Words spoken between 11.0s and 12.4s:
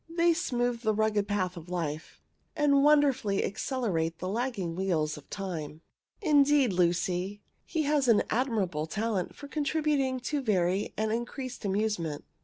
increase amusement.